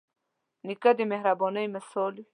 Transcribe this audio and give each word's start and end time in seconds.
نیکه 0.67 0.91
د 0.97 0.99
مهربانۍ 1.11 1.65
مثال 1.75 2.13
وي. 2.17 2.23